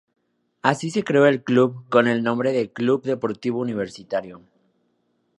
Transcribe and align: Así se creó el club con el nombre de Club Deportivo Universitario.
Así 0.63 0.89
se 0.89 1.03
creó 1.03 1.27
el 1.27 1.43
club 1.43 1.87
con 1.89 2.07
el 2.07 2.23
nombre 2.23 2.53
de 2.53 2.73
Club 2.73 3.03
Deportivo 3.03 3.59
Universitario. 3.59 4.41